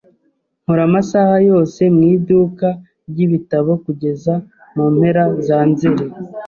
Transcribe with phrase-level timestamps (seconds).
[0.63, 2.67] Nkora amasaha yose mu iduka
[3.09, 4.33] ryibitabo kugeza
[4.75, 6.05] mu mpera za Nzeri.